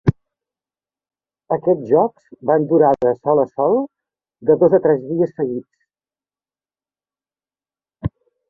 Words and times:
Aquests 1.55 1.85
jocs 1.91 2.25
van 2.51 2.65
durar 2.71 2.89
desol 3.07 3.41
a 3.43 3.43
sol 3.51 3.77
de 4.51 4.57
dos 4.65 4.77
a 4.81 4.81
tres 4.89 5.05
dies 5.13 5.37
seguits. 5.43 8.17